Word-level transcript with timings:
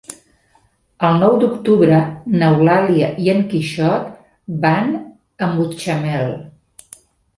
El 1.09 1.19
nou 1.23 1.35
d'octubre 1.43 1.99
n'Eulàlia 2.39 3.11
i 3.25 3.29
en 3.35 3.43
Quixot 3.53 4.09
van 4.65 4.91
a 5.01 5.51
Mutxamel. 5.55 6.35